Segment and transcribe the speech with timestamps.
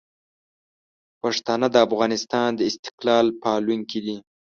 [1.21, 4.17] پښتانه د افغانستان د استقلال پالونکي دي.